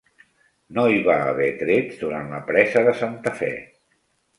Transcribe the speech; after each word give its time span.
No 0.77 0.85
hi 0.93 1.03
va 1.09 1.19
haver 1.27 1.51
trets 1.61 2.03
durant 2.03 2.35
la 2.35 2.43
presa 2.51 2.87
de 2.91 2.99
Santa 3.05 3.39
Fe. 3.41 3.57